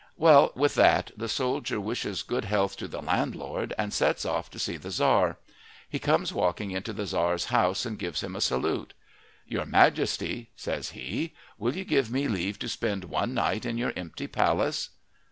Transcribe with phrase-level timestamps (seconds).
[0.17, 4.57] Well, with that the soldier wishes good health to the landlord, and sets off to
[4.57, 5.37] see the Tzar.
[5.87, 8.95] He comes walking into the Tzar's house and gives him a salute.
[9.47, 13.93] "Your Majesty," says he, "will you give me leave to spend one night in your
[13.95, 14.89] empty palace?"